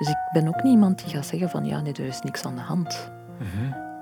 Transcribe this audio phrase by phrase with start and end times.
[0.00, 2.44] Dus ik ben ook niet iemand die gaat zeggen van ja, nee, er is niks
[2.44, 3.10] aan de hand.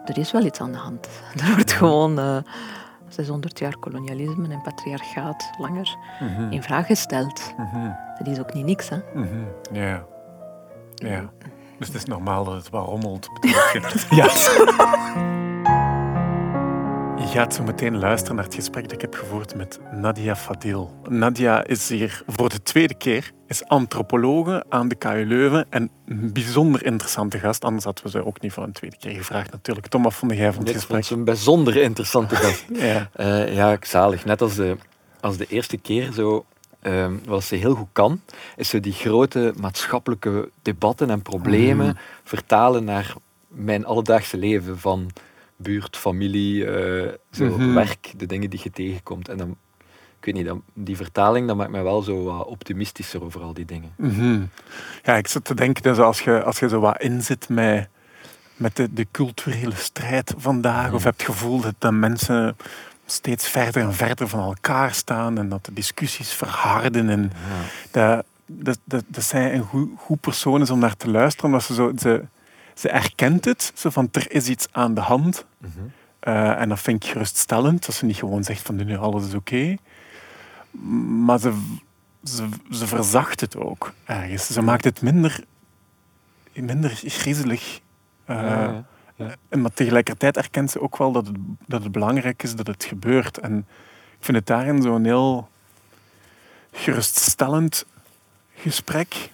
[0.04, 1.08] Er is wel iets aan de hand.
[1.44, 2.36] Er wordt gewoon eh
[3.08, 5.96] 600 jaar kolonialisme en patriarchaat langer
[6.50, 7.54] in vraag gesteld.
[8.18, 8.96] Dat is ook niet niks, hè.
[9.14, 9.44] Mhm.
[9.72, 10.04] Ja.
[10.94, 11.30] Ja.
[11.78, 13.28] Dus het is normaal dat het wel rommelt.
[14.10, 14.28] ja.
[17.30, 20.94] Je gaat zo meteen luisteren naar het gesprek dat ik heb gevoerd met Nadia Fadil.
[21.08, 26.32] Nadia is hier voor de tweede keer, is antropologe aan de KU Leuven en een
[26.32, 27.64] bijzonder interessante gast.
[27.64, 29.86] Anders hadden we ze ook niet voor een tweede keer gevraagd natuurlijk.
[29.86, 30.94] Tom, wat vond jij van het Dit gesprek?
[30.94, 32.64] vond ze een bijzonder interessante gast.
[32.72, 33.10] Ja.
[33.12, 34.24] Eh, ja, zalig.
[34.24, 34.76] Net als de,
[35.20, 36.44] als de eerste keer zo,
[36.80, 38.20] ehm, wat ze heel goed kan,
[38.56, 41.96] is ze die grote maatschappelijke debatten en problemen Mhm.
[42.24, 43.14] vertalen naar
[43.48, 45.10] mijn alledaagse leven van
[45.60, 47.74] buurt, familie, eh, zo, Mhm.
[47.74, 49.28] werk, de dingen die je tegenkomt.
[49.28, 49.56] En dan,
[50.18, 53.54] ik weet niet, dan, die vertaling dat maakt mij wel zo wat optimistischer over al
[53.54, 53.92] die dingen.
[53.96, 54.40] Mhm.
[55.04, 57.88] Ja, ik zit te denken, dus als, je, als je zo wat inzit met,
[58.56, 62.56] met de, de culturele strijd vandaag, of hebt het gevoel dat, dat mensen
[63.06, 67.32] steeds verder en verder van elkaar staan en dat de discussies verharden en
[67.90, 71.62] dat, dat, dat, dat zij een goed, goed persoon is om naar te luisteren, omdat
[71.66, 71.92] ze zo...
[71.98, 72.24] Ze,
[72.78, 75.44] ze erkent het, zo van er is iets aan de hand.
[76.20, 79.34] Eh, en dat vind ik geruststellend, dat ze niet gewoon zegt van nu alles is
[79.34, 79.76] oké.
[81.24, 81.52] Maar ze,
[82.24, 84.46] ze, ze verzacht het ook ergens.
[84.46, 85.44] Ze maakt het minder,
[86.52, 87.80] minder griezelig.
[88.24, 88.36] Eh,
[89.16, 92.84] Ja, Maar tegelijkertijd erkent ze ook wel dat het, dat het belangrijk is dat het
[92.84, 93.38] gebeurt.
[93.38, 93.58] En
[94.18, 95.48] ik vind het daarin zo'n heel
[96.72, 97.86] geruststellend
[98.54, 99.30] gesprek.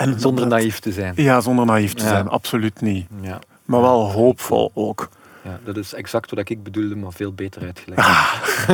[0.00, 1.12] En Zonder dat- naïef te zijn.
[1.16, 2.08] Ja, zonder naïef te Ja.
[2.08, 3.06] zijn, absoluut niet.
[3.20, 3.38] Ja.
[3.64, 5.08] Maar wel hoopvol ook.
[5.44, 8.08] Ja, dat is exact wat ik bedoelde, maar veel beter uitgelegd.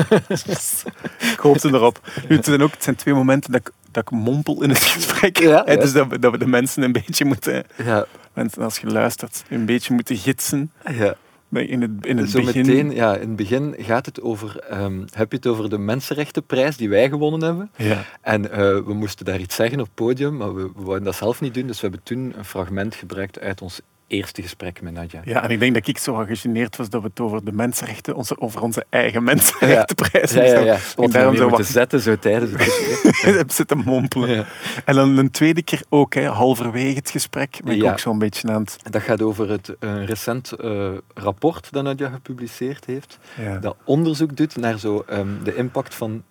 [1.33, 2.01] Ik hoopte erop.
[2.29, 4.79] Nu, het, zijn ook, het zijn twee momenten dat ik, dat ik mompel in het
[4.85, 5.39] gesprek.
[5.39, 5.81] Ja, Hè, ja.
[5.81, 9.43] Dus dat we, dat we de mensen een beetje moeten, Ja, mensen als je luistert,
[9.49, 10.73] een beetje moeten gidsen.
[10.93, 11.15] ja.
[11.51, 12.67] In het, in het Zo begin.
[12.67, 16.77] meteen, ja, in het begin gaat het over, ehm, heb je het over de mensenrechtenprijs
[16.77, 17.71] die wij gewonnen hebben.
[17.77, 18.05] Ja.
[18.21, 21.15] En eh, we moesten daar iets zeggen op het podium, maar we, we wouden dat
[21.15, 21.67] zelf niet doen.
[21.67, 25.21] Dus we hebben toen een fragment gebruikt uit ons eerste gesprek met Nadja.
[25.25, 28.15] ja, en ik denk dat ik zo gegeneerd was dat we het over de mensenrechten,
[28.15, 30.79] onze, over onze eigen mensenrechtenprijs Ja, ja, ja.
[31.09, 33.35] Daarom we zo wat zetten zo tijdens het gesprek.
[33.37, 34.29] heb zitten mompelen.
[34.31, 34.47] Ja.
[34.85, 37.91] En dan een tweede keer ook, hè, halverwege het gesprek, ben ik Ja.
[37.91, 38.79] ook zo'n beetje aan het...
[38.91, 43.19] Dat gaat over het recent eh, rapport dat Nadja gepubliceerd heeft.
[43.41, 43.59] Ja.
[43.59, 46.23] dat onderzoek doet naar zo, ehm, de impact van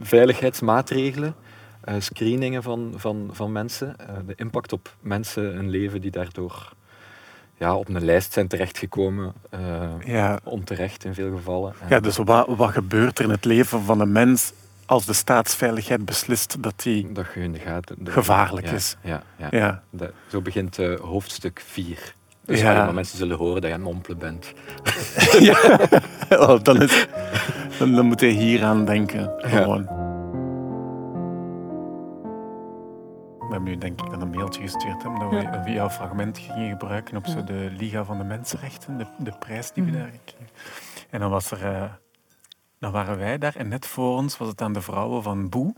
[0.00, 1.34] veiligheidsmaatregelen,
[1.80, 6.72] eh, screeningen van, van, van mensen, eh, de impact op mensen hun leven die daardoor
[7.58, 9.60] ja, op een lijst zijn terechtgekomen, eh
[10.04, 10.38] Ja.
[10.44, 11.72] onterecht in veel gevallen.
[11.80, 14.52] En Ja, dus wat, wat gebeurt er in het leven van een mens
[14.86, 17.12] als de staatsveiligheid beslist dat die...
[17.12, 17.96] Dat je in de gaten...
[17.98, 18.96] de- Gevaarlijk ja, is.
[19.02, 19.48] Ja, ja.
[19.50, 19.82] Ja,
[20.26, 22.14] zo begint eh, hoofdstuk 4.
[22.44, 22.84] Dus Ja.
[22.84, 24.52] maar mensen zullen horen dat je aan mompelen bent.
[25.40, 25.58] ja.
[26.38, 27.06] Oh, dan, is,
[27.78, 29.32] dan, dan moet je hier aan denken.
[29.38, 29.88] Gewoon.
[33.58, 36.68] Hebben nu denk ik dan een mailtje gestuurd hè, omdat we we jouw fragment gingen
[36.70, 40.48] gebruiken op zo de Liga van de Mensenrechten, de, de prijs die we daar kregen.
[41.10, 41.82] En dan, was er, eh,
[42.78, 45.74] dan waren wij daar en net voor ons was het aan de vrouwen van Boe.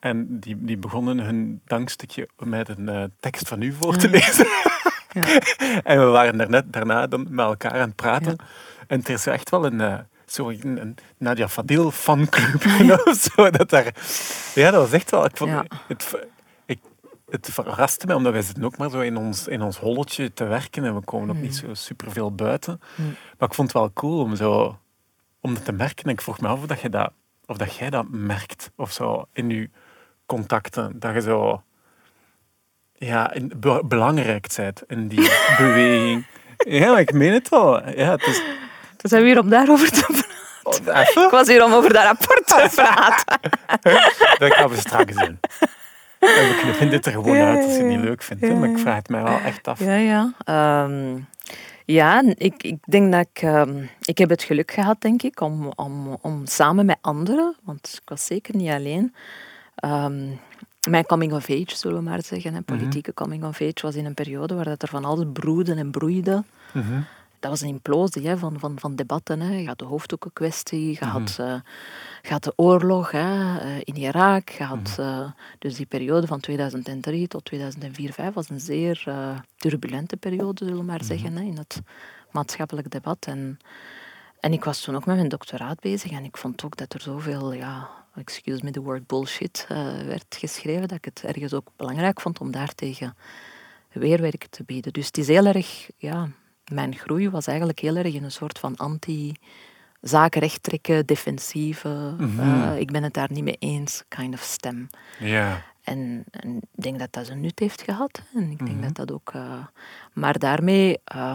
[0.00, 4.46] En die, die begonnen hun dankstukje met een eh, tekst van u voor te lezen.
[5.84, 8.36] en we waren daar net daarna dan met elkaar aan het praten.
[8.86, 12.64] En er is echt wel een, zo een, een Nadia Fadil fanclub
[13.06, 13.50] of zo.
[13.50, 13.94] Dat daar,
[14.54, 15.24] ja, dat was echt wel...
[15.24, 15.64] Ik vond, Ja.
[15.88, 16.28] het, ver- ik,
[17.30, 20.44] het verraste mij, omdat wij zitten ook maar zo in ons, in ons holletje te
[20.44, 20.84] werken.
[20.84, 22.80] En we komen ook niet zo superveel buiten.
[23.38, 24.78] Maar ik vond het wel cool om, zo,
[25.40, 26.04] om dat te merken.
[26.04, 27.12] En ik vroeg me af of, dat je dat,
[27.46, 28.70] of dat jij dat merkt.
[28.76, 29.70] Of zo in je
[30.26, 30.98] contacten.
[30.98, 31.62] Dat je zo...
[32.96, 36.26] Ja, in, be- belangrijk bent in die beweging.
[36.56, 37.88] Ja, ik meen het wel.
[37.90, 38.42] Ja, het is...
[38.96, 41.12] Dus zijn we hier om daarover te praten.
[41.16, 41.24] Oh?
[41.24, 43.40] Ik was hier om over dat rapport te praten.
[44.38, 45.40] Dat gaan we straks doen.
[46.26, 48.58] En we knippen dit er gewoon Ja, uit als je het niet leuk vindt.
[48.58, 49.78] Maar ik vraag het mij wel echt af.
[49.80, 50.32] Ja, ja.
[50.44, 51.16] Ehm,
[51.84, 53.42] ja, ik, ik denk dat ik...
[53.42, 57.98] ehm, ik heb het geluk gehad, denk ik, om, om, om samen met anderen, want
[58.02, 59.14] ik was zeker niet alleen,
[59.74, 60.26] ehm,
[60.90, 64.04] mijn coming of age, zullen we maar zeggen, hè, politieke coming of age, was in
[64.06, 66.44] een periode waar dat er van alles broedde en broeide.
[66.72, 67.00] Mhm.
[67.44, 69.40] Dat was een implosie hè, van, van, van debatten.
[69.40, 69.56] Hè.
[69.56, 71.60] Je had de hoofddoekenkwestie, je had, eh,
[72.22, 74.48] je had de oorlog hè, eh, in Irak.
[74.48, 79.04] Je had, eh, dus die periode van 2003 tot 2004, 2005 was een zeer
[79.56, 81.80] turbulente periode, zullen we maar zeggen, hè, in het
[82.30, 83.26] maatschappelijk debat.
[83.26, 83.58] En,
[84.40, 87.00] en ik was toen ook met mijn doctoraat bezig en ik vond ook dat er
[87.00, 89.66] zoveel ja, excuse me the word bullshit,
[90.06, 93.16] werd geschreven, dat ik het ergens ook belangrijk vond om daartegen
[93.92, 94.92] weerwerk te bieden.
[94.92, 96.28] Dus het is heel erg, ja,
[96.72, 99.36] mijn groei was eigenlijk heel erg in een soort van anti-
[100.04, 104.88] zaken recht trekken, defensieve, mm ik ben het daar niet mee eens, kind of stem.
[105.18, 105.62] Ja.
[105.82, 108.22] En, en, ik denk dat dat zijn nut heeft gehad.
[108.34, 108.80] En ik denk mhm.
[108.80, 109.32] dat dat ook...
[109.36, 109.64] Uh,
[110.12, 111.34] maar daarmee uh,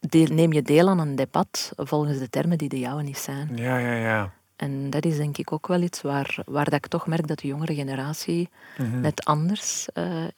[0.00, 3.56] deel, neem je deel aan een debat volgens de termen die de jouwe niet zijn.
[3.56, 4.32] Ja, ja, ja.
[4.56, 7.38] En dat is denk ik ook wel iets waar, waar dat ik toch merk dat
[7.38, 8.48] de jongere generatie
[8.78, 9.00] mhm.
[9.00, 9.88] net anders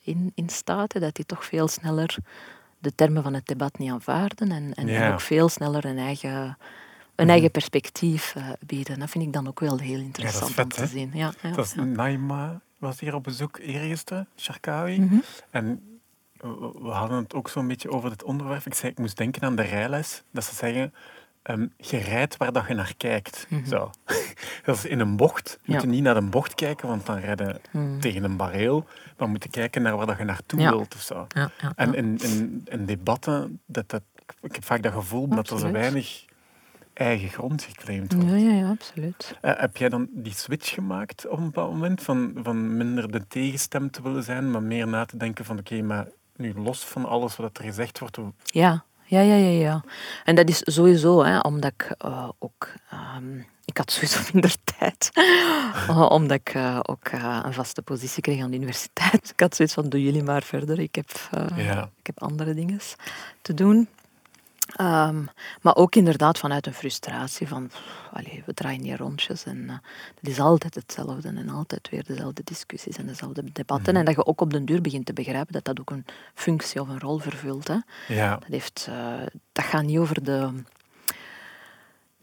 [0.01, 1.01] in, in staat.
[1.01, 2.17] Dat die toch veel sneller
[2.84, 6.56] de termen van het debat niet aanvaarden en, en, ook veel sneller een eigen
[7.14, 8.98] een eigen perspectief uh, bieden.
[8.98, 11.10] Dat vind ik dan ook wel heel interessant om te zien.
[11.14, 15.00] Ja, ja, dat is Naima was hier op bezoek eergisteren, Sharkawi.
[15.00, 15.82] Mm En
[16.82, 18.66] we hadden het ook zo'n beetje over dit onderwerp.
[18.66, 20.22] Ik zei, ik moest denken aan de rijles.
[20.31, 20.94] Dat ze zeggen,
[21.50, 23.46] um, je rijdt waar dat je naar kijkt.
[23.49, 23.67] Mm -hmm.
[23.67, 23.91] Zo.
[24.64, 25.58] dat is in een bocht.
[25.62, 28.00] Je moet niet naar een bocht kijken, want dan rijden mm.
[28.00, 28.87] tegen een bareel.
[29.19, 30.94] Maar moet je kijken naar waar dat je naartoe wilt.
[30.94, 31.26] Of zo.
[31.76, 34.02] En in, in, in debatten, dat, dat,
[34.41, 36.25] ik heb vaak dat gevoel dat er zo weinig
[36.94, 38.31] eigen grond geclaimd wordt.
[38.31, 39.38] Ja, ja, ja absoluut.
[39.43, 42.02] Uh, heb jij dan die switch gemaakt op een bepaald moment?
[42.02, 45.82] Van, van minder de tegenstem te willen zijn, maar meer na te denken van oké,
[45.82, 48.19] maar nu los van alles wat er gezegd wordt.
[48.44, 48.85] Ja,
[49.20, 49.61] ja, ja, ja.
[49.61, 49.84] ja.
[50.25, 52.72] En dat is sowieso, hè, omdat ik uh, ook...
[53.16, 55.11] Um, ik had sowieso minder tijd,
[55.88, 57.12] uh, omdat ik uh, ook
[57.43, 59.31] een vaste positie kreeg aan de universiteit.
[59.34, 60.78] Ik had zoiets van, doe jullie maar verder.
[60.78, 61.90] Ik heb, ja.
[61.99, 62.81] ik heb andere dingen
[63.43, 63.88] te doen.
[64.81, 65.28] Um,
[65.61, 67.70] maar ook inderdaad vanuit een frustratie van,
[68.12, 69.72] allez, we draaien hier rondjes en uh,
[70.20, 73.93] het is altijd hetzelfde en altijd weer dezelfde discussies en dezelfde debatten.
[73.93, 73.96] Mhm.
[73.96, 76.81] En dat je ook op den duur begint te begrijpen dat dat ook een functie
[76.81, 77.69] of een rol vervult.
[77.69, 77.78] Hè.
[78.08, 78.37] Ja.
[78.37, 79.22] Dat, heeft, uh,
[79.52, 80.62] dat gaat niet over de,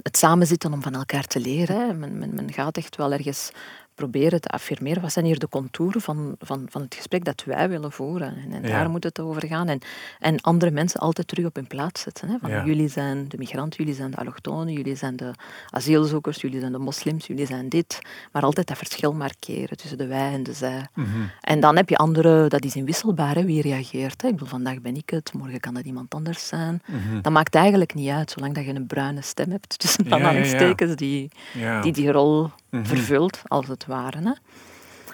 [0.03, 1.99] het samenzitten om van elkaar te leren.
[1.99, 3.51] Men, men, men, gaat echt wel ergens
[3.95, 5.01] proberen te affirmeren.
[5.01, 8.35] Wat zijn hier de contouren van, van, van het gesprek dat wij willen voeren?
[8.35, 9.67] En, en daar moet het over gaan.
[9.67, 9.79] En,
[10.19, 12.29] en andere mensen altijd terug op hun plaats zetten.
[12.29, 12.37] Hè?
[12.41, 15.31] Van, Jullie zijn de migranten, jullie zijn de allochtonen, jullie zijn de
[15.69, 17.99] asielzoekers, jullie zijn de moslims, jullie zijn dit.
[18.31, 20.87] Maar altijd dat verschil markeren tussen de wij en de zij.
[20.93, 21.07] Mhm.
[21.41, 24.21] En dan heb je andere, dat is inwisselbaar, hè, wie reageert.
[24.21, 24.27] Hè?
[24.27, 26.81] Ik bedoel, vandaag ben ik het, morgen kan dat iemand anders zijn.
[26.85, 30.95] Mm Dat maakt eigenlijk niet uit, zolang dat je een bruine stem hebt tussen aanhalingstekens
[30.95, 31.31] die,
[31.81, 32.85] die die rol Mhm.
[32.85, 34.17] vervuld, als het ware.
[34.17, 34.31] Hè.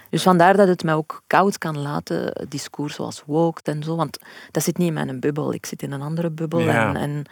[0.09, 3.95] Dus vandaar dat het mij ook koud kan laten, discours zoals woke en zo.
[3.95, 4.19] Want
[4.51, 5.54] dat zit niet in mijn bubbel.
[5.54, 6.59] Ik zit in een andere bubbel.
[6.59, 7.24] En, en,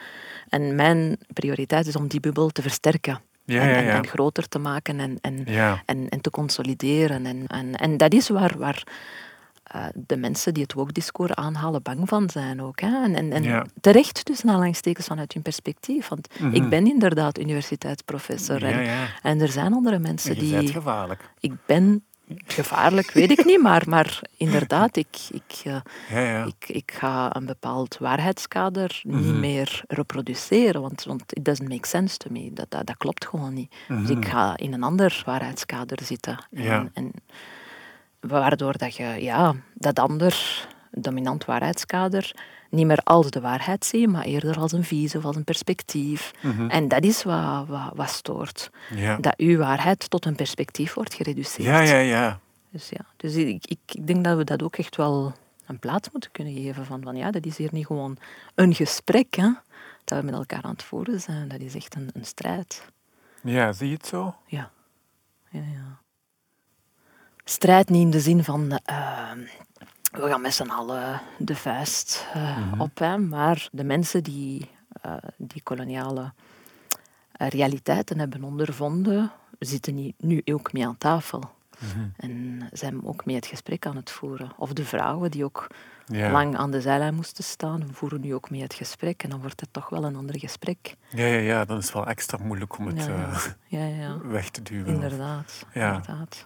[0.50, 3.22] en, mijn prioriteit is om die bubbel te versterken.
[3.45, 3.98] Ja, en, ja, ja.
[3.98, 5.45] en, groter te maken en, en,
[5.86, 7.25] en, en, te consolideren.
[7.25, 8.83] En, en, en dat is waar, waar
[9.75, 12.79] uh, de mensen die het woke-discours aanhalen bang van zijn ook.
[12.81, 13.03] Hè?
[13.03, 16.07] En, en, en terecht dus aanhalingstekens vanuit hun perspectief.
[16.07, 16.53] Want Mhm.
[16.56, 18.63] ik ben inderdaad universiteitsprofessor.
[18.63, 20.51] En, en er zijn andere mensen Je die...
[20.51, 21.29] bent gevaarlijk.
[21.39, 22.03] Ik ben
[22.45, 25.75] gevaarlijk, weet ik niet, maar, maar inderdaad, ik, ik, uh,
[26.09, 26.44] Ja, ja.
[26.45, 29.39] ik, ik ga een bepaald waarheidskader niet Mhm.
[29.39, 32.53] meer reproduceren, want, want it doesn't make sense to me.
[32.53, 33.75] Dat, dat, dat klopt gewoon niet.
[33.88, 34.12] Dus Mhm.
[34.17, 36.45] ik ga in een ander waarheidskader zitten.
[36.51, 36.89] En, Ja.
[36.94, 37.12] en
[38.27, 42.33] waardoor dat je ja, dat ander dominant waarheidskader
[42.69, 46.31] niet meer als de waarheid ziet, maar eerder als een visie of als een perspectief.
[46.42, 46.69] Mhm.
[46.69, 48.69] En dat is wat, wat, wat stoort.
[48.95, 49.18] Ja.
[49.18, 51.68] Dat uw waarheid tot een perspectief wordt gereduceerd.
[51.68, 52.39] ja, ja, ja.
[52.69, 53.06] Dus, ja.
[53.18, 55.34] dus ik, ik, ik denk dat we dat ook echt wel
[55.65, 56.86] een plaats moeten kunnen geven.
[56.86, 58.17] Van, van ja, dat is hier niet gewoon
[58.55, 59.50] een gesprek hè,
[60.03, 61.48] dat we met elkaar aan het voeren zijn.
[61.48, 62.86] Dat is echt een, een strijd.
[63.44, 64.36] Ja, zie je het zo?
[64.46, 64.72] Ja.
[65.50, 66.00] ja, ja.
[67.50, 69.32] Strijd niet in de zin van eh,
[70.12, 72.82] we gaan met z'n allen de vuist eh, Mhm.
[72.82, 74.70] op, hè, maar de mensen die
[75.02, 76.32] eh, die koloniale
[77.32, 81.42] realiteiten hebben ondervonden, zitten nu ook mee aan tafel.
[81.80, 82.06] Mhm.
[82.18, 84.52] En zijn ook mee het gesprek aan het voeren.
[84.58, 85.68] Of de vrouwen die ook
[86.06, 86.32] Ja.
[86.32, 89.24] lang aan de zijlijn moesten staan, voeren nu ook mee het gesprek.
[89.24, 90.96] En dan wordt het toch wel een ander gesprek.
[91.10, 93.30] Ja, ja, ja, dan is het wel extra moeilijk om het Ja,
[93.68, 94.18] Ja, ja, ja.
[94.24, 94.94] weg te duwen.
[94.94, 95.88] Inderdaad, Ja.
[95.88, 96.46] inderdaad.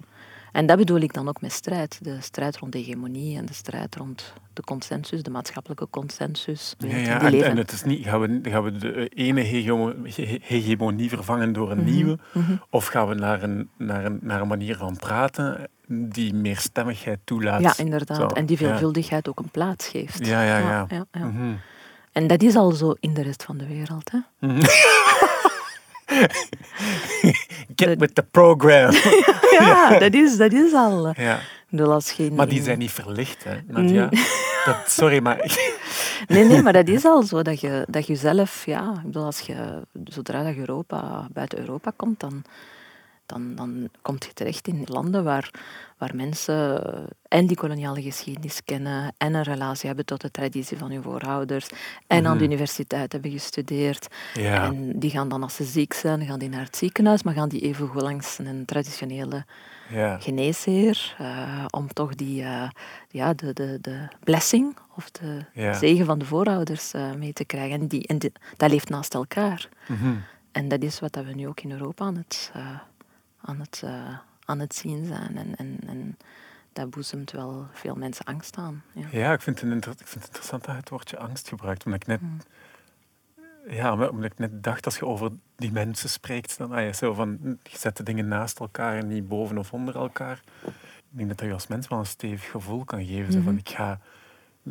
[0.52, 2.00] En dat bedoel ik dan ook met strijd.
[2.02, 6.76] De strijd rond hegemonie en de strijd rond de consensus, de maatschappelijke consensus.
[6.78, 7.22] Ja, ja.
[7.44, 11.72] En, het is niet, gaan we, gaan we de ene hegemo- he- hegemonie vervangen door
[11.72, 12.18] een Mhm, nieuwe?
[12.34, 12.56] mhm.
[12.70, 17.20] Of gaan we naar een, naar, een, naar een manier van praten die meer stemmigheid
[17.24, 17.62] toelaat?
[17.62, 18.18] Ja, inderdaad.
[18.18, 18.68] Zo, En die ja.
[18.68, 20.26] veelvuldigheid ook een plaats geeft.
[20.26, 20.86] Ja, ja, ja.
[20.90, 21.26] ja, ja.
[21.26, 21.54] Mhm.
[22.12, 24.12] En dat is al zo in de rest van de wereld.
[24.12, 24.20] Hè?
[27.88, 28.94] Get with the program.
[29.60, 31.14] Ja, dat is, dat is al.
[31.16, 31.40] ja.
[31.84, 34.10] als geen, Maar die zijn niet verlicht, hè, Nadia.
[34.66, 35.38] Dat, sorry, maar...
[36.28, 37.42] Nee, nee, maar dat is al zo.
[37.42, 41.60] Dat je, dat je zelf, ja, ik bedoel, als je, zodra dat je Europa, buiten
[41.60, 42.44] Europa komt, dan,
[43.30, 45.52] dan, dan kom je terecht in landen waar,
[45.98, 50.78] waar mensen eh, en die koloniale geschiedenis kennen en een relatie hebben tot de traditie
[50.78, 51.68] van hun voorouders
[52.08, 52.52] en aan de Mhm.
[52.52, 54.08] universiteit hebben gestudeerd.
[54.34, 54.64] Ja.
[54.66, 57.50] En die gaan dan als ze ziek zijn, gaan die naar het ziekenhuis, maar gaan
[57.50, 59.46] die even goed langs een traditionele
[59.90, 60.18] ja.
[60.20, 62.70] geneesheer eh, om toch die, eh,
[63.10, 65.74] ja, de, de, de blessing of de Ja.
[65.74, 67.80] zegen van de voorouders mee te krijgen.
[67.82, 69.70] En, die, en die- dat leeft naast elkaar.
[69.88, 70.14] Mhm.
[70.52, 72.52] En dat is wat we nu ook in Europa aan het,
[73.42, 75.38] aan het, eh, aan het zien zijn.
[75.38, 76.18] En, en, en
[76.74, 78.84] dat boezemt wel veel mensen angst aan.
[78.94, 79.08] Ja.
[79.12, 81.86] Ja, ik vind, het inter- ik vind het interessant dat het woordje angst gebruikt.
[81.86, 82.22] Omdat ik net,
[83.68, 87.14] ja, omdat ik net dacht, als je over die mensen spreekt, dan ah, je, zo
[87.14, 90.42] van, je zet de dingen naast elkaar en niet boven of onder elkaar.
[91.12, 93.32] Ik denk dat dat je als mens wel een stevig gevoel kan geven.
[93.34, 94.00] Zo van, ik, ga,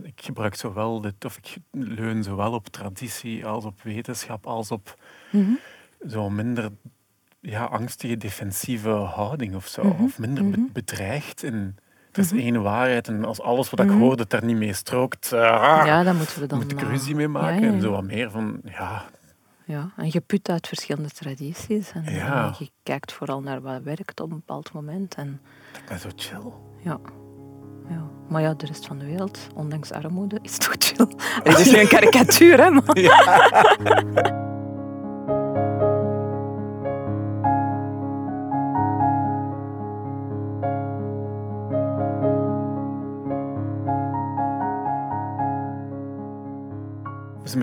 [0.03, 4.99] ik gebruik zowel dit, of ik leun zowel op traditie als op wetenschap, als op
[5.33, 5.51] Mhm.
[6.07, 6.71] zo'n minder
[7.41, 9.83] ja, angstige defensieve houding of zo.
[9.85, 10.61] Mhm, Of minder mhm.
[10.73, 11.43] bedreigd.
[11.45, 11.77] En
[12.13, 13.99] er is één waarheid en als alles wat ik Mhm.
[13.99, 16.59] hoor dat daar niet mee strookt, uh, Ja, daar moeten we dan...
[16.59, 17.61] moet ik eh, ruzie mee maken.
[17.61, 19.05] ja, ja, En zo wat meer van, ja,
[19.65, 21.93] Ja, en je put uit verschillende tradities.
[21.93, 22.05] En,
[22.59, 25.15] je kijkt vooral naar wat werkt op een bepaald moment.
[25.15, 25.41] En,
[25.73, 26.53] dat ben zo chill.
[26.83, 26.99] ja.
[27.89, 28.03] Ja.
[28.29, 31.07] Maar ja, de rest van de wereld, ondanks armoede, is toch chill.
[31.43, 32.85] Het is geen karikatuur, hè, man.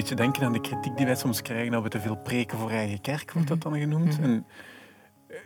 [0.06, 2.70] beetje denken aan de kritiek die wij soms krijgen dat we te veel preken voor
[2.70, 4.20] eigen kerk, wordt dat dan genoemd.
[4.20, 4.46] En,
[5.28, 5.38] eh,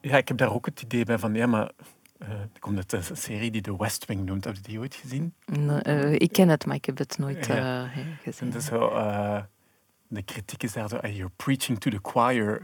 [0.00, 1.70] ja, ik heb daar ook het idee bij van, ja, maar
[2.18, 4.44] eh er komt uit een serie die de West Wing noemt.
[4.44, 5.34] Heb je die ooit gezien?
[5.44, 7.90] Nee, eh, ik ken het, maar ik heb het nooit Ja.
[7.94, 8.50] En gezien.
[8.50, 9.42] dat zo, eh,
[10.08, 12.62] de kritiek is daar zo, "Ah, you're preaching to the choir,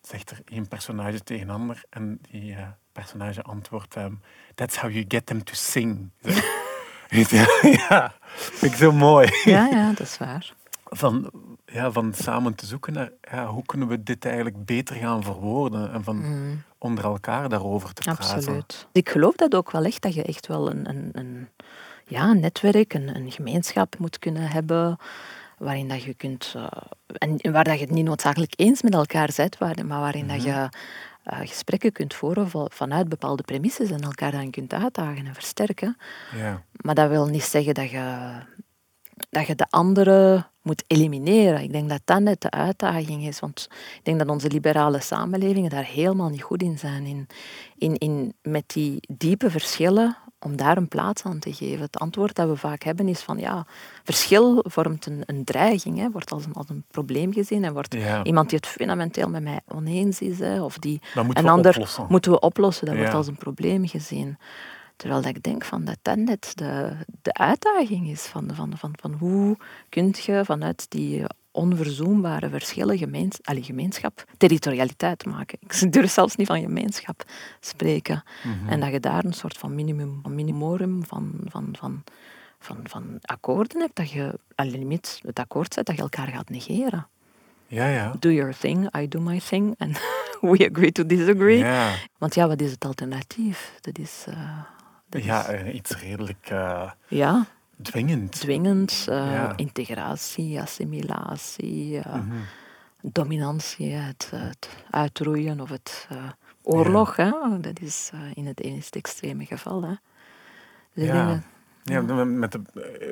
[0.00, 1.84] zegt er één personage tegen een ander.
[1.90, 2.56] En die
[2.92, 4.14] personage antwoordt, ehm,
[4.54, 6.10] that's how you get them to sing.
[7.88, 9.28] Ja, vind ik zo mooi.
[9.44, 10.52] Ja, ja, dat is waar.
[10.84, 11.30] Van,
[11.66, 15.92] ja, van samen te zoeken naar, ja, hoe kunnen we dit eigenlijk beter gaan verwoorden
[15.92, 16.62] en van Mm.
[16.78, 18.34] onder elkaar daarover te praten.
[18.34, 18.86] Absoluut.
[18.92, 21.48] Ik geloof dat ook wel echt, dat je echt wel een, een, een,
[22.04, 24.96] ja, een netwerk, een, een gemeenschap moet kunnen hebben,
[25.58, 26.66] waarin dat je kunt, eh,
[27.40, 30.68] en waar dat je het niet noodzakelijk eens met elkaar bent, maar waarin dat je
[31.26, 35.96] eh, gesprekken kunt voeren van- vanuit bepaalde premisses en elkaar dan kunt uitdagen en versterken.
[36.36, 36.62] Ja.
[36.72, 38.32] Maar dat wil niet zeggen dat je,
[39.30, 41.62] dat je de andere moet elimineren.
[41.62, 43.40] Ik denk dat dat net de uitdaging is.
[43.40, 47.06] Want ik denk dat onze liberale samenlevingen daar helemaal niet goed in zijn.
[47.06, 47.26] In,
[47.78, 51.80] in, in met die diepe verschillen, om daar een plaats aan te geven.
[51.80, 53.66] Het antwoord dat we vaak hebben is van ja,
[54.04, 57.94] verschil vormt een, een dreiging, hè, wordt als een, als een probleem gezien en wordt
[57.94, 58.24] Ja.
[58.24, 62.06] iemand die het fundamenteel met mij oneens is, hè, of die een ander oplossen.
[62.08, 63.00] moeten we oplossen, dat Ja.
[63.00, 64.38] wordt als een probleem gezien.
[64.96, 68.94] Terwijl dat ik denk van dat dat net de, de uitdaging is van, van, van,
[69.00, 69.56] van hoe
[69.88, 75.58] kun je vanuit die onverzoenbare verschillen gemeens, gemeenschap, territorialiteit maken.
[75.60, 77.24] Ik durf zelfs niet van gemeenschap
[77.60, 78.22] spreken.
[78.44, 78.68] Mhm.
[78.68, 82.02] En dat je daar een soort van minimum, minimorum van, van, van,
[82.58, 86.48] van, van akkoorden hebt, dat je al limiet het akkoord zet dat je elkaar gaat
[86.48, 87.06] negeren.
[87.66, 88.14] Ja, ja.
[88.18, 90.00] Do your thing, I do my thing, and
[90.40, 91.58] we agree to disagree.
[91.58, 93.72] Ja, Want ja, wat is het alternatief?
[93.80, 94.58] Dat is, eh,
[95.08, 97.46] dat ja is eh, iets redelijk eh, ja,
[97.82, 98.32] dwingend.
[98.40, 99.52] dwingend, eh, Ja.
[99.56, 102.36] integratie, assimilatie, Mhm.
[103.02, 106.08] dominantie, het, het uitroeien of het
[106.62, 107.16] oorlog.
[107.16, 107.60] Hè?
[107.60, 109.82] Dat is in het ene extreme geval.
[109.82, 109.94] Hè?
[110.94, 111.28] Dus ik Ja.
[111.28, 111.42] dat-
[111.88, 112.62] Ja, met de,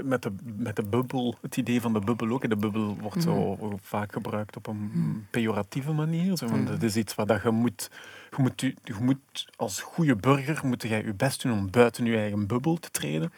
[0.05, 2.49] met, de, met de bubbel, het idee van de bubbel ook.
[2.49, 6.37] De bubbel wordt zo vaak gebruikt op een pejoratieve manier.
[6.37, 7.91] Zo, van, Dat is iets waar dat je moet...
[8.37, 12.17] Je moet, je, moet als goede burger moet jij je best doen om buiten je
[12.17, 13.33] eigen bubbel te treden.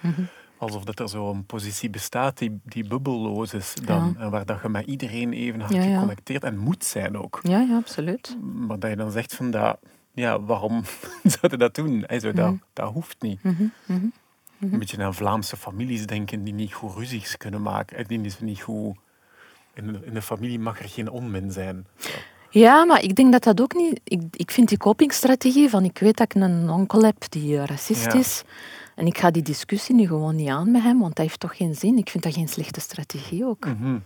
[0.59, 4.17] Alsof dat er zo'n positie bestaat die, die bubbelloos is dan.
[4.19, 5.93] En waar dat je met iedereen even hard Ja, ja.
[5.95, 7.41] geconnecteerd en moet zijn ook.
[7.43, 8.37] ja, ja, absoluut.
[8.41, 9.79] Maar dat je dan zegt van, dat,
[10.13, 10.83] ja, waarom
[11.35, 12.05] zou je dat doen?
[12.07, 13.41] Hij zo, dat, dat hoeft niet.
[14.59, 14.73] Mhm.
[14.73, 17.97] Een beetje aan Vlaamse families denken die niet goed ruzies kunnen maken.
[17.97, 18.97] En die is niet goed...
[19.75, 21.87] In de, in de familie mag er geen onmin zijn.
[21.99, 22.09] Zo.
[22.51, 24.01] Ja, maar ik denk dat dat ook niet...
[24.05, 27.65] Ik, ik vind die copingstrategie van ik weet dat ik een onkel heb die eh,
[27.65, 28.19] racist Ja.
[28.19, 28.43] is
[28.97, 31.57] en ik ga die discussie nu gewoon niet aan met hem, want dat heeft toch
[31.57, 31.99] geen zin.
[31.99, 33.67] Ik vind dat geen slechte strategie ook.
[33.67, 33.99] Mhm.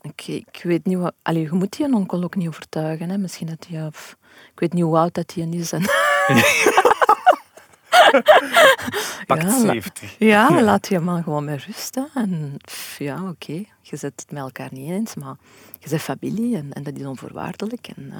[0.00, 1.14] Ik, ik weet niet wat...
[1.22, 3.10] Allee, je moet die onkel ook niet overtuigen.
[3.10, 3.18] Hè.
[3.18, 3.86] Misschien dat hij...
[4.52, 5.72] ik weet niet hoe oud dat hij is.
[5.72, 5.82] En,
[9.26, 10.14] Pakt Ja, la- 70.
[10.18, 11.94] ja, laat je man gewoon met rust.
[11.94, 12.02] hè.
[12.14, 12.56] En
[12.98, 15.36] ja, oké, je zet het met elkaar niet eens, maar
[15.78, 17.88] je bent familie en, en dat is onvoorwaardelijk.
[17.96, 18.18] En, eh,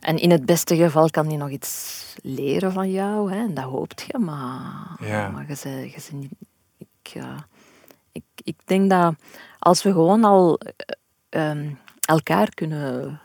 [0.00, 3.64] En in het beste geval kan hij nog iets leren van jou, hè, en dat
[3.64, 5.28] hoopt je, maar, Ja.
[5.28, 6.30] maar je, ze, je niet.
[6.78, 7.22] Ik,
[8.12, 9.14] ik, ik denk dat
[9.58, 13.20] als we gewoon al eh, ehm, elkaar kunnen.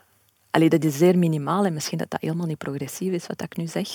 [0.51, 3.57] Allee, dat is zeer minimaal en misschien dat dat helemaal niet progressief is wat ik
[3.57, 3.87] nu zeg.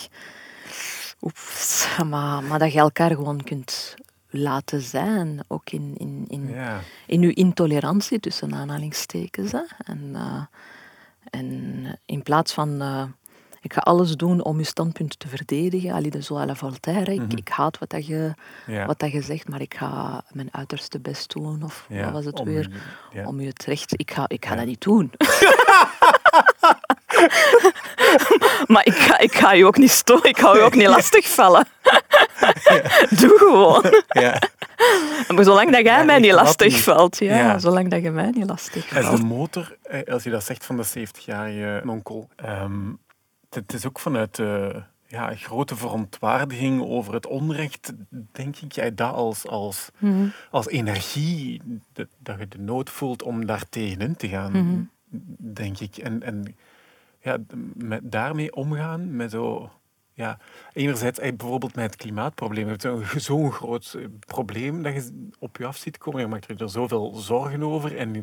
[1.20, 3.94] Oeps, maar, maar dat je elkaar gewoon kunt
[4.30, 6.80] laten zijn, ook in, in, in, Ja.
[7.06, 9.52] in uw intolerantie tussen aanhalingstekens.
[9.52, 9.62] Hè.
[9.84, 10.42] En, eh,
[11.30, 13.02] en in plaats van eh,
[13.60, 17.12] ik ga alles doen om je standpunt te verdedigen, allee, de zo à la Voltaire,
[17.14, 17.36] ik, Mhm.
[17.36, 18.34] ik haat wat, dat je,
[18.66, 18.86] Ja.
[18.86, 21.62] wat dat je zegt, maar ik ga mijn uiterste best doen.
[21.62, 22.70] Of Ja, wat was het om weer?
[23.26, 24.00] Om je het recht...
[24.00, 25.10] Ik ga, ik ga dat niet doen.
[28.72, 31.66] maar ik ga, ik ga je ook niet storen, ik ga je ook niet lastigvallen.
[33.20, 34.02] Doe gewoon.
[34.08, 34.38] Ja.
[35.34, 36.82] Maar zolang dat jij Ja, mij niet lastig niet.
[36.82, 37.58] valt, ja, Ja.
[37.58, 40.76] zolang dat je mij niet lastig Als de motor, eh, als je dat zegt van
[40.76, 42.72] de 70-jarige onkel, ehm,
[43.50, 47.92] het- is ook vanuit de ja, grote verontwaardiging over het onrecht,
[48.32, 50.26] denk ik, jij dat als, als, Mhm.
[50.50, 54.82] als energie, dat, dat je de nood voelt om daar tegenin te gaan, Mhm.
[55.54, 55.96] denk ik.
[55.96, 56.56] En, en
[57.28, 57.38] ja,
[57.74, 59.70] met daarmee omgaan, met zo...
[60.12, 60.38] Ja,
[60.72, 62.64] enerzijds eh, bijvoorbeeld met het klimaatprobleem.
[62.64, 66.20] Je hebt zo'n- groot eh, probleem dat je op je af ziet komen.
[66.20, 67.96] Je maakt er zoveel zorgen over.
[67.96, 68.14] En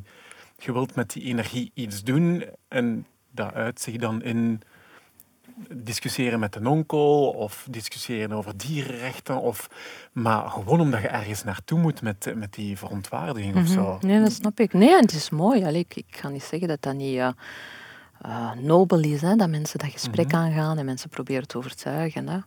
[0.58, 2.44] je- wilt met die energie iets doen.
[2.68, 4.62] En dat uit zich dan in
[5.74, 9.42] discussiëren met een onkel of discussiëren over dierenrechten.
[9.42, 9.68] Of,
[10.12, 13.94] maar gewoon omdat je ergens naartoe moet met, met die verontwaardiging of zo.
[13.94, 14.08] Mhm.
[14.08, 14.74] Nee, dat snap ik.
[14.74, 15.64] Nee, het is mooi.
[15.66, 17.20] Allee, ik, ik ga niet zeggen dat dat niet
[18.28, 20.36] eh, nobel is, hè, dat mensen dat gesprek Mhm.
[20.36, 22.28] aangaan en mensen proberen te overtuigen.
[22.28, 22.38] Hè.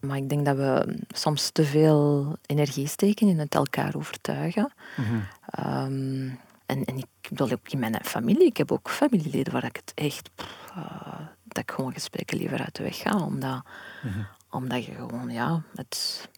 [0.00, 4.72] Maar ik denk dat we soms te veel energie steken in het elkaar overtuigen.
[4.96, 5.16] Mhm.
[5.50, 6.28] Ehm,
[6.66, 8.46] en, en ik bedoel ook in mijn familie.
[8.46, 10.30] Ik heb ook familieleden waar ik het echt...
[10.34, 13.16] pff, eh, dat ik gewoon gesprekken liever uit de weg ga.
[13.24, 13.62] Omdat,
[14.02, 14.18] Mhm.
[14.50, 15.62] omdat je gewoon, ja...
[15.74, 16.28] Het,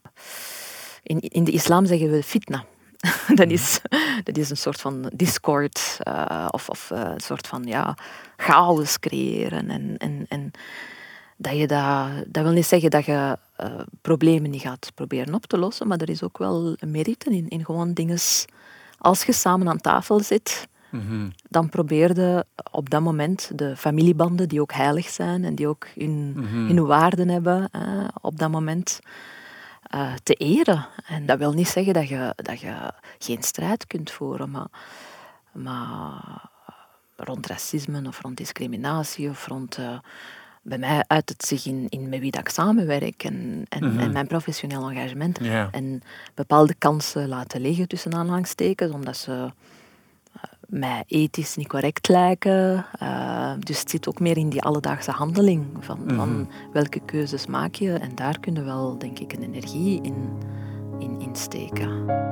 [1.02, 2.64] in, in de islam zeggen we fitna.
[3.40, 3.80] dat, is,
[4.24, 7.96] dat is een soort van discord eh, of, of eh, een soort van ja,
[8.36, 9.70] chaos creëren.
[9.70, 10.50] En, en, en
[11.36, 15.46] dat, je dat, dat wil niet zeggen dat je eh, problemen niet gaat proberen op
[15.46, 18.18] te lossen, maar er is ook wel een merite in, in gewoon dingen.
[18.98, 21.28] Als je samen aan tafel zit, Mhm.
[21.48, 26.32] dan probeerde op dat moment de familiebanden, die ook heilig zijn en die ook hun,
[26.36, 26.66] Mhm.
[26.66, 27.70] hun waarden hebben,
[28.20, 29.00] op dat moment
[29.90, 30.86] eh, te eren.
[31.06, 34.68] En dat wil niet zeggen dat je, dat je geen strijd kunt voeren, maar,
[35.52, 36.48] maar
[37.16, 39.76] rond racisme of rond discriminatie of rond...
[39.76, 39.98] eh,
[40.62, 43.98] bij mij uit het zich in, in met wie dat ik samenwerk en, en, Mhm.
[43.98, 45.38] en mijn professioneel engagement.
[45.70, 46.02] En
[46.34, 49.50] bepaalde kansen laten liggen tussen aanhalingstekens, omdat ze
[50.70, 52.86] mij ethisch niet correct lijken.
[52.98, 57.74] Eh, dus het zit ook meer in die alledaagse handeling van, van welke keuzes maak
[57.74, 57.92] je.
[57.92, 60.30] En daar kunnen we wel, denk ik, een energie in,
[60.98, 62.28] in, in steken.